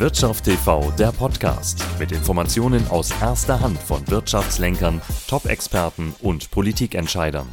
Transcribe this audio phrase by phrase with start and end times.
[0.00, 7.46] Wirtschaft TV, der Podcast mit Informationen aus erster Hand von Wirtschaftslenkern, Top-Experten und Politikentscheidern.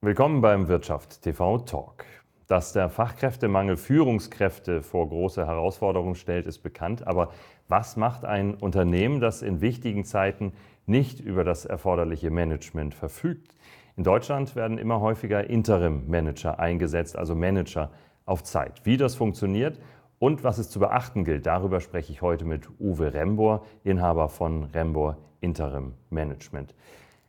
[0.00, 2.04] Willkommen beim Wirtschaft TV Talk.
[2.48, 7.06] Dass der Fachkräftemangel Führungskräfte vor große Herausforderungen stellt, ist bekannt.
[7.06, 7.30] Aber
[7.68, 10.52] was macht ein Unternehmen, das in wichtigen Zeiten
[10.84, 13.54] nicht über das erforderliche Management verfügt?
[13.96, 17.92] In Deutschland werden immer häufiger Interim-Manager eingesetzt, also Manager
[18.24, 18.80] auf Zeit.
[18.84, 19.78] Wie das funktioniert
[20.18, 24.64] und was es zu beachten gilt, darüber spreche ich heute mit Uwe Rembor, Inhaber von
[24.64, 26.74] Rembor Interim Management.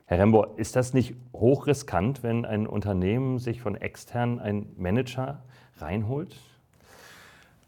[0.05, 5.43] Herr Rembor, ist das nicht hochriskant, wenn ein Unternehmen sich von extern einen Manager
[5.79, 6.37] reinholt?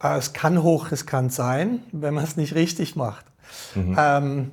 [0.02, 3.26] Äh, es kann hochriskant sein, wenn man es nicht richtig macht.
[3.76, 3.96] Mhm.
[4.00, 4.52] Ähm,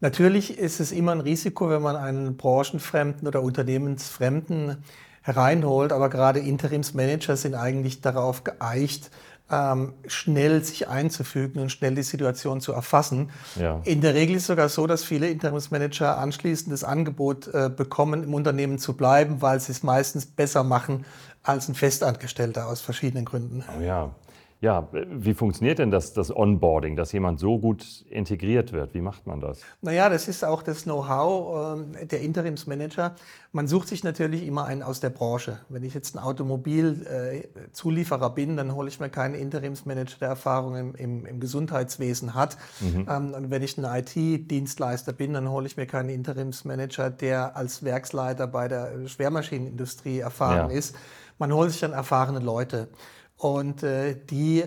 [0.00, 4.78] natürlich ist es immer ein Risiko, wenn man einen branchenfremden oder unternehmensfremden
[5.20, 9.10] hereinholt, aber gerade Interimsmanager sind eigentlich darauf geeicht,
[9.50, 13.30] ähm, schnell sich einzufügen und schnell die Situation zu erfassen.
[13.54, 13.80] Ja.
[13.84, 18.24] In der Regel ist es sogar so, dass viele Interimsmanager anschließend das Angebot äh, bekommen,
[18.24, 21.04] im Unternehmen zu bleiben, weil sie es meistens besser machen
[21.42, 23.64] als ein Festangestellter aus verschiedenen Gründen.
[23.78, 24.10] Oh ja,
[24.60, 28.94] ja, wie funktioniert denn das, das Onboarding, dass jemand so gut integriert wird?
[28.94, 29.60] Wie macht man das?
[29.82, 33.14] Naja, das ist auch das Know-how äh, der Interimsmanager.
[33.52, 35.58] Man sucht sich natürlich immer einen aus der Branche.
[35.68, 40.74] Wenn ich jetzt ein Automobilzulieferer äh, bin, dann hole ich mir keinen Interimsmanager, der Erfahrung
[40.74, 42.56] im, im, im Gesundheitswesen hat.
[42.80, 43.06] Mhm.
[43.10, 47.82] Ähm, und wenn ich ein IT-Dienstleister bin, dann hole ich mir keinen Interimsmanager, der als
[47.82, 50.76] Werksleiter bei der Schwermaschinenindustrie erfahren ja.
[50.76, 50.96] ist.
[51.38, 52.88] Man holt sich dann erfahrene Leute.
[53.36, 54.64] Und äh, die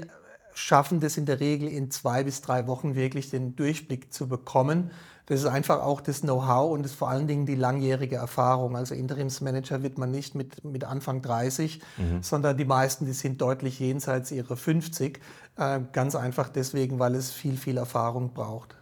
[0.53, 4.91] schaffen das in der Regel in zwei bis drei Wochen wirklich den Durchblick zu bekommen.
[5.25, 8.75] Das ist einfach auch das Know-how und das vor allen Dingen die langjährige Erfahrung.
[8.75, 12.23] Also Interimsmanager wird man nicht mit, mit Anfang 30, mhm.
[12.23, 15.19] sondern die meisten, die sind deutlich jenseits ihrer 50.
[15.55, 18.75] Äh, ganz einfach deswegen, weil es viel, viel Erfahrung braucht.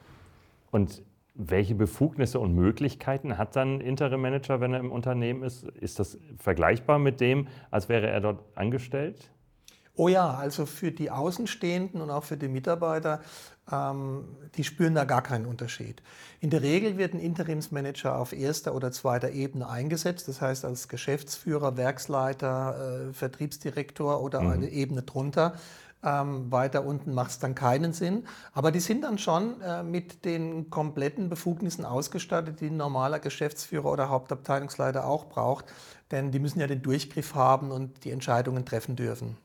[0.71, 1.03] Und
[1.35, 5.63] welche Befugnisse und Möglichkeiten hat dann Interim Manager, wenn er im Unternehmen ist?
[5.63, 9.29] Ist das vergleichbar mit dem, als wäre er dort angestellt?
[9.97, 13.19] Oh ja, also für die Außenstehenden und auch für die Mitarbeiter,
[13.71, 14.25] ähm,
[14.55, 16.03] die spüren da gar keinen Unterschied.
[16.39, 20.87] In der Regel wird ein Interimsmanager auf erster oder zweiter Ebene eingesetzt, das heißt als
[20.87, 24.51] Geschäftsführer, Werksleiter, äh, Vertriebsdirektor oder mhm.
[24.51, 25.55] eine Ebene drunter.
[26.03, 28.27] Ähm, weiter unten macht es dann keinen Sinn.
[28.53, 33.91] Aber die sind dann schon äh, mit den kompletten Befugnissen ausgestattet, die ein normaler Geschäftsführer
[33.91, 35.65] oder Hauptabteilungsleiter auch braucht.
[36.11, 39.37] Denn die müssen ja den Durchgriff haben und die Entscheidungen treffen dürfen.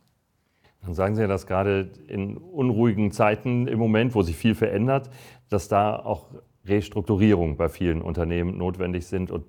[0.83, 5.11] Dann sagen Sie ja, dass gerade in unruhigen Zeiten im Moment, wo sich viel verändert,
[5.49, 6.27] dass da auch
[6.65, 9.45] Restrukturierungen bei vielen Unternehmen notwendig sind und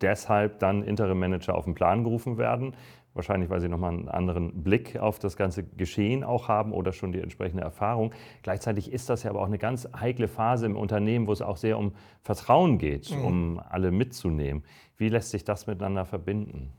[0.00, 2.74] deshalb dann Interim-Manager auf den Plan gerufen werden.
[3.14, 7.12] Wahrscheinlich, weil sie nochmal einen anderen Blick auf das ganze Geschehen auch haben oder schon
[7.12, 8.12] die entsprechende Erfahrung.
[8.42, 11.56] Gleichzeitig ist das ja aber auch eine ganz heikle Phase im Unternehmen, wo es auch
[11.56, 13.24] sehr um Vertrauen geht, mhm.
[13.24, 14.64] um alle mitzunehmen.
[14.98, 16.72] Wie lässt sich das miteinander verbinden?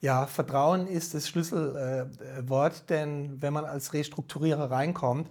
[0.00, 5.28] Ja, Vertrauen ist das Schlüsselwort, denn wenn man als Restrukturierer reinkommt,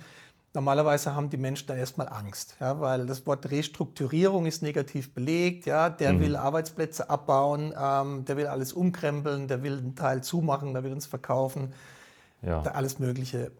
[0.54, 5.66] normalerweise haben die Menschen da erstmal Angst, ja, weil das Wort Restrukturierung ist negativ belegt.
[5.66, 6.20] Ja, der mhm.
[6.20, 10.92] will Arbeitsplätze abbauen, ähm, der will alles umkrempeln, der will einen Teil zumachen, der will
[10.92, 11.74] uns verkaufen,
[12.42, 12.62] ja.
[12.62, 13.52] alles Mögliche.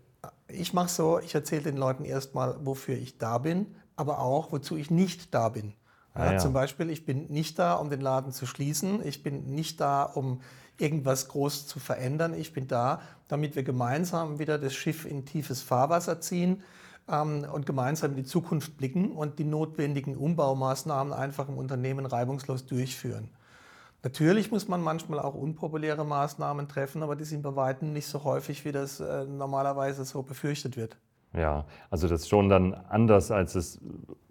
[0.48, 4.78] Ich mache so, ich erzähle den Leuten erstmal, wofür ich da bin, aber auch, wozu
[4.78, 5.74] ich nicht da bin.
[6.16, 6.38] Ja, ja.
[6.38, 9.06] Zum Beispiel, ich bin nicht da, um den Laden zu schließen.
[9.06, 10.42] Ich bin nicht da, um
[10.78, 12.34] irgendwas groß zu verändern.
[12.34, 16.64] Ich bin da, damit wir gemeinsam wieder das Schiff in tiefes Fahrwasser ziehen
[17.08, 22.66] ähm, und gemeinsam in die Zukunft blicken und die notwendigen Umbaumaßnahmen einfach im Unternehmen reibungslos
[22.66, 23.30] durchführen.
[24.02, 28.24] Natürlich muss man manchmal auch unpopuläre Maßnahmen treffen, aber die sind bei weitem nicht so
[28.24, 30.96] häufig, wie das äh, normalerweise so befürchtet wird.
[31.34, 33.80] Ja, also das ist schon dann anders, als es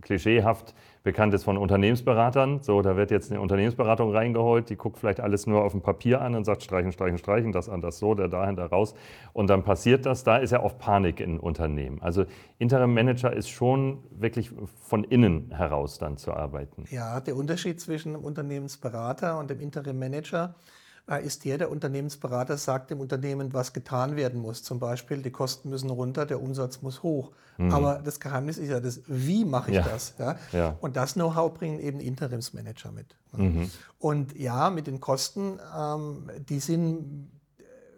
[0.03, 2.61] klischeehaft bekannt ist von Unternehmensberatern.
[2.63, 6.21] So, da wird jetzt eine Unternehmensberatung reingeholt, die guckt vielleicht alles nur auf dem Papier
[6.21, 8.95] an und sagt streichen, streichen, streichen, das an, das so, der dahin, da raus.
[9.33, 10.25] Und dann passiert das.
[10.25, 12.03] Da ist ja oft Panik in Unternehmen.
[12.03, 12.25] Also
[12.59, 14.51] Interim Manager ist schon wirklich
[14.81, 16.85] von innen heraus dann zu arbeiten.
[16.91, 20.78] Ja, der Unterschied zwischen dem Unternehmensberater und dem Interim Manager äh,
[21.17, 24.63] ist der, der Unternehmensberater sagt dem Unternehmen, was getan werden muss.
[24.63, 27.33] Zum Beispiel, die Kosten müssen runter, der Umsatz muss hoch.
[27.57, 27.73] Mhm.
[27.73, 29.83] Aber das Geheimnis ist ja das, wie mache ich ja.
[29.83, 30.15] das?
[30.19, 30.37] Ja?
[30.53, 30.77] ja?
[30.81, 33.17] Und das Know-how bringen eben Interimsmanager mit.
[33.33, 33.71] Mhm.
[33.99, 37.31] Und ja, mit den Kosten, ähm, die sind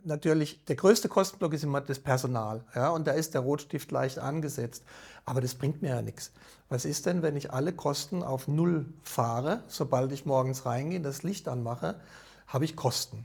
[0.05, 2.65] natürlich, der größte Kostenblock ist immer das Personal.
[2.75, 2.91] Ja?
[2.91, 4.85] Und da ist der Rotstift leicht angesetzt.
[5.25, 6.33] Aber das bringt mir ja nichts.
[6.69, 11.23] Was ist denn, wenn ich alle Kosten auf Null fahre, sobald ich morgens reingehe, das
[11.23, 11.97] Licht anmache?
[12.51, 13.25] Habe ich Kosten.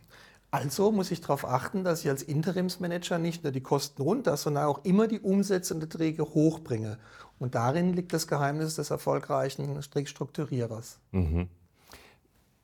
[0.52, 4.66] Also muss ich darauf achten, dass ich als Interimsmanager nicht nur die Kosten runter, sondern
[4.66, 6.98] auch immer die Umsätze und Erträge hochbringe.
[7.40, 11.00] Und darin liegt das Geheimnis des erfolgreichen Strickstrukturierers.
[11.12, 11.50] Mhm.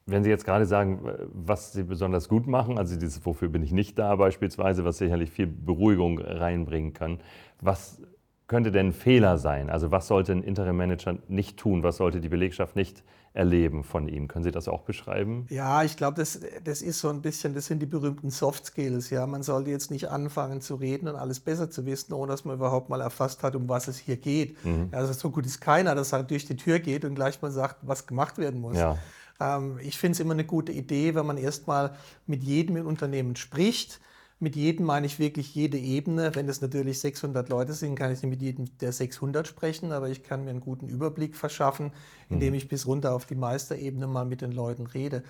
[0.06, 1.02] Wenn Sie jetzt gerade sagen,
[1.34, 5.30] was Sie besonders gut machen, also dieses Wofür bin ich nicht da beispielsweise, was sicherlich
[5.30, 7.20] viel Beruhigung reinbringen kann,
[7.60, 8.02] was
[8.52, 9.70] könnte denn ein Fehler sein?
[9.70, 11.84] Also was sollte ein Interim-Manager nicht tun?
[11.84, 13.02] Was sollte die Belegschaft nicht
[13.32, 14.28] erleben von ihm?
[14.28, 15.46] Können Sie das auch beschreiben?
[15.50, 19.10] Ja, ich glaube, das, das ist so ein bisschen, das sind die berühmten Soft Skills.
[19.10, 19.26] Ja?
[19.26, 22.58] Man sollte jetzt nicht anfangen zu reden und alles besser zu wissen, ohne dass man
[22.58, 24.64] überhaupt mal erfasst hat, um was es hier geht.
[24.66, 24.90] Mhm.
[24.92, 27.78] Also so gut ist keiner, dass er durch die Tür geht und gleich mal sagt,
[27.84, 28.78] was gemacht werden muss.
[28.78, 28.98] Ja.
[29.40, 31.92] Ähm, ich finde es immer eine gute Idee, wenn man erstmal
[32.28, 34.02] mit jedem im Unternehmen spricht
[34.42, 36.34] mit jedem meine ich wirklich jede Ebene.
[36.34, 40.10] Wenn es natürlich 600 Leute sind, kann ich nicht mit jedem der 600 sprechen, aber
[40.10, 41.92] ich kann mir einen guten Überblick verschaffen,
[42.30, 42.56] indem mhm.
[42.56, 45.24] ich bis runter auf die Meisterebene mal mit den Leuten rede.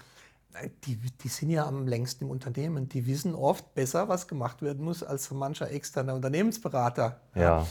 [0.86, 2.90] Die, die sind ja am längsten im Unternehmen.
[2.90, 7.22] Die wissen oft besser, was gemacht werden muss, als so mancher externer Unternehmensberater.
[7.36, 7.68] Ja.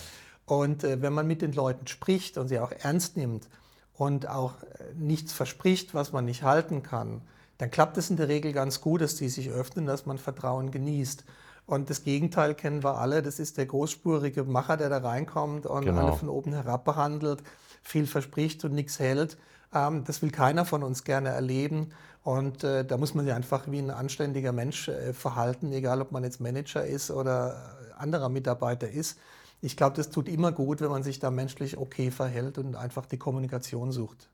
[0.47, 3.49] Und äh, wenn man mit den Leuten spricht und sie auch ernst nimmt
[3.95, 7.23] und auch äh, nichts verspricht, was man nicht halten kann,
[7.61, 10.71] dann klappt es in der Regel ganz gut, dass die sich öffnen, dass man Vertrauen
[10.71, 11.25] genießt.
[11.67, 13.21] Und das Gegenteil kennen wir alle.
[13.21, 16.07] Das ist der großspurige Macher, der da reinkommt und genau.
[16.07, 17.43] alle von oben herab behandelt,
[17.83, 19.37] viel verspricht und nichts hält.
[19.75, 21.91] Ähm, das will keiner von uns gerne erleben.
[22.25, 26.13] Und äh, da muss man sich einfach wie ein anständiger Mensch äh, verhalten, egal ob
[26.13, 29.19] man jetzt Manager ist oder anderer Mitarbeiter ist.
[29.61, 33.05] Ich glaube, das tut immer gut, wenn man sich da menschlich okay verhält und einfach
[33.05, 34.31] die Kommunikation sucht.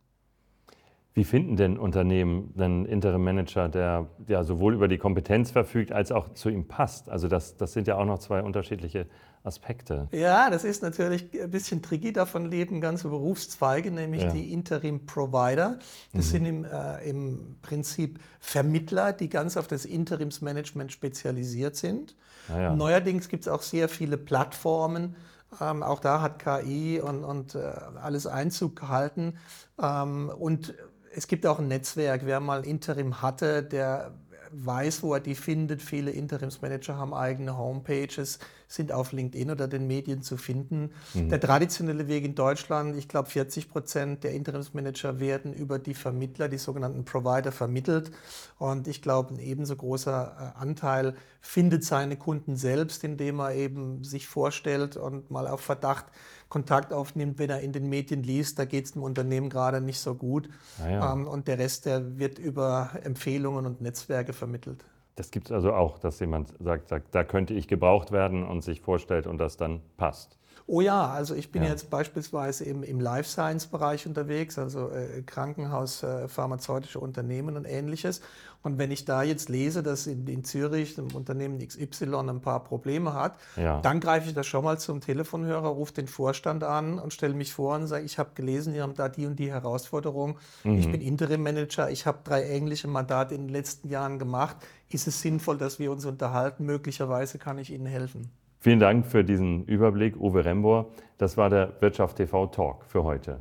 [1.16, 6.12] Wie finden denn Unternehmen einen Interim Manager, der ja sowohl über die Kompetenz verfügt, als
[6.12, 7.08] auch zu ihm passt?
[7.08, 9.06] Also das, das sind ja auch noch zwei unterschiedliche
[9.42, 10.08] Aspekte.
[10.12, 12.12] Ja, das ist natürlich ein bisschen tricky.
[12.12, 14.30] Davon leben ganze Berufszweige, nämlich ja.
[14.30, 15.78] die Interim Provider.
[16.12, 16.30] Das mhm.
[16.30, 22.14] sind im, äh, im, Prinzip Vermittler, die ganz auf das Interimsmanagement spezialisiert sind.
[22.50, 22.76] Ja, ja.
[22.76, 25.16] Neuerdings gibt es auch sehr viele Plattformen,
[25.60, 27.72] ähm, auch da hat KI und, und äh,
[28.02, 29.38] alles Einzug gehalten.
[29.80, 30.74] Ähm, und
[31.16, 32.22] es gibt auch ein Netzwerk.
[32.24, 34.12] Wer mal Interim hatte, der
[34.52, 35.82] weiß, wo er die findet.
[35.82, 40.90] Viele Interimsmanager haben eigene Homepages, sind auf LinkedIn oder den Medien zu finden.
[41.14, 41.28] Mhm.
[41.30, 46.48] Der traditionelle Weg in Deutschland, ich glaube 40 Prozent der Interimsmanager werden über die Vermittler,
[46.48, 48.10] die sogenannten Provider, vermittelt.
[48.58, 54.04] Und ich glaube, ein ebenso großer äh, Anteil findet seine Kunden selbst, indem er eben
[54.04, 56.06] sich vorstellt und mal auf Verdacht
[56.48, 59.98] Kontakt aufnimmt, wenn er in den Medien liest, da geht es dem Unternehmen gerade nicht
[59.98, 60.48] so gut.
[60.82, 61.12] Ah ja.
[61.12, 64.84] ähm, und der Rest, der wird über Empfehlungen und Netzwerke vermittelt.
[65.16, 68.62] Das gibt es also auch, dass jemand sagt, sagt, da könnte ich gebraucht werden und
[68.62, 70.38] sich vorstellt und das dann passt.
[70.66, 71.68] Oh ja, also ich bin ja.
[71.68, 77.64] jetzt beispielsweise im, im Life Science Bereich unterwegs, also äh, Krankenhaus, äh, pharmazeutische Unternehmen und
[77.66, 78.20] ähnliches.
[78.62, 82.64] Und wenn ich da jetzt lese, dass in, in Zürich ein Unternehmen XY ein paar
[82.64, 83.80] Probleme hat, ja.
[83.80, 87.52] dann greife ich das schon mal zum Telefonhörer, rufe den Vorstand an und stelle mich
[87.52, 90.38] vor und sage, ich habe gelesen, Sie haben da die und die Herausforderung.
[90.64, 90.78] Mhm.
[90.78, 94.56] Ich bin Interim Manager, ich habe drei englische Mandate in den letzten Jahren gemacht.
[94.88, 96.64] Ist es sinnvoll, dass wir uns unterhalten?
[96.64, 98.32] Möglicherweise kann ich Ihnen helfen.
[98.66, 100.90] Vielen Dank für diesen Überblick, Uwe Rembor.
[101.18, 103.38] Das war der Wirtschaft TV Talk für heute.